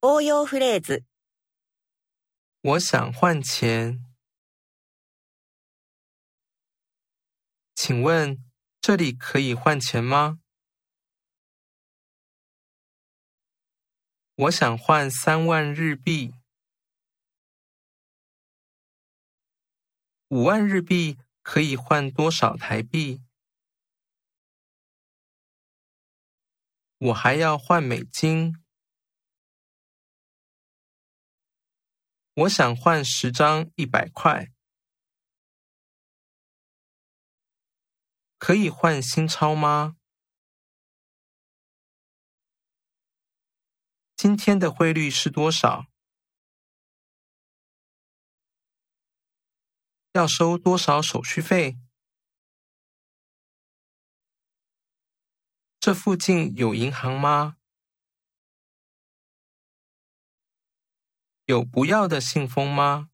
[0.00, 1.04] 応用フレーズ、
[2.62, 4.04] 我想换钱。
[7.74, 8.38] 请问
[8.80, 10.40] 这里可以换钱吗？
[14.34, 16.32] 我想换三万日币。
[20.28, 23.20] 五万日币可以换多少台币？
[26.98, 28.54] 我还要换美金。
[32.37, 34.51] 我想换十张一百块，
[38.37, 39.97] 可以换新钞吗？
[44.15, 45.87] 今天的汇率是多少？
[50.11, 51.79] 要收多少手续费？
[55.79, 57.56] 这附近有银行吗？
[61.47, 63.07] 有不要的信封吗？